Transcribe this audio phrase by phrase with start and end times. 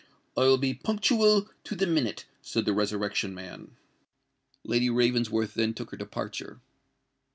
[0.35, 3.77] "I will be punctual to the minute," said the Resurrection Man.
[4.63, 6.59] Lady Ravensworth then took her departure.